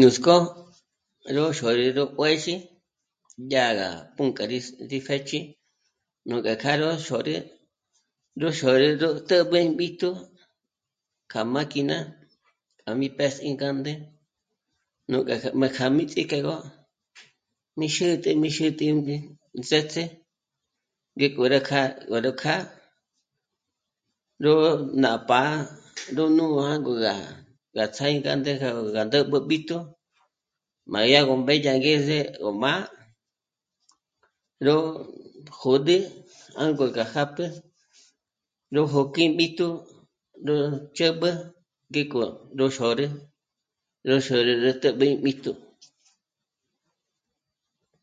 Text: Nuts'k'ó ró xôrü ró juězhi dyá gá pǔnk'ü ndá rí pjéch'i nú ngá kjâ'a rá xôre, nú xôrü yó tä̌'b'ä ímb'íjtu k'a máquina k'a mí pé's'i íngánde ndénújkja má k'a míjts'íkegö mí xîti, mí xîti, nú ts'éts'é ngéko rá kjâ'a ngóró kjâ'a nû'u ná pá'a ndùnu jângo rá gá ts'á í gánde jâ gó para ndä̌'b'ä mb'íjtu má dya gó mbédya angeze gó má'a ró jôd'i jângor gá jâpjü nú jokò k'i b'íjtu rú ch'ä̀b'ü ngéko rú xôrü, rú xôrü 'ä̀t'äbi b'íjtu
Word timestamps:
Nuts'k'ó 0.00 0.36
ró 1.34 1.42
xôrü 1.58 1.86
ró 1.96 2.04
juězhi 2.16 2.54
dyá 3.50 3.66
gá 3.78 3.88
pǔnk'ü 4.16 4.44
ndá 4.44 4.44
rí 4.90 4.98
pjéch'i 5.06 5.40
nú 6.28 6.34
ngá 6.40 6.54
kjâ'a 6.62 6.78
rá 6.82 6.90
xôre, 7.06 7.36
nú 8.38 8.46
xôrü 8.58 8.88
yó 9.00 9.08
tä̌'b'ä 9.28 9.58
ímb'íjtu 9.68 10.08
k'a 11.30 11.40
máquina 11.54 11.96
k'a 12.80 12.90
mí 12.98 13.08
pé's'i 13.18 13.44
íngánde 13.50 13.92
ndénújkja 15.06 15.36
má 15.60 15.66
k'a 15.76 15.86
míjts'íkegö 15.96 16.56
mí 17.78 17.86
xîti, 17.96 18.30
mí 18.42 18.48
xîti, 18.56 18.86
nú 19.54 19.62
ts'éts'é 19.68 20.04
ngéko 21.16 21.42
rá 21.52 21.58
kjâ'a 21.68 21.84
ngóró 22.08 22.30
kjâ'a 22.40 22.58
nû'u 24.42 24.68
ná 25.02 25.10
pá'a 25.28 25.54
ndùnu 26.12 26.44
jângo 26.62 26.94
rá 27.06 27.14
gá 27.76 27.84
ts'á 27.94 28.06
í 28.16 28.16
gánde 28.26 28.50
jâ 28.60 28.68
gó 28.76 28.82
para 28.86 29.02
ndä̌'b'ä 29.08 29.38
mb'íjtu 29.44 29.76
má 30.92 30.98
dya 31.10 31.20
gó 31.28 31.34
mbédya 31.42 31.70
angeze 31.76 32.18
gó 32.42 32.50
má'a 32.62 32.82
ró 34.66 34.76
jôd'i 35.60 35.96
jângor 36.58 36.90
gá 36.96 37.04
jâpjü 37.14 37.46
nú 38.72 38.80
jokò 38.92 39.10
k'i 39.14 39.24
b'íjtu 39.36 39.66
rú 40.46 40.56
ch'ä̀b'ü 40.96 41.30
ngéko 41.92 42.20
rú 42.58 42.66
xôrü, 42.76 43.06
rú 44.08 44.16
xôrü 44.26 44.52
'ä̀t'äbi 44.64 45.06
b'íjtu 45.24 45.52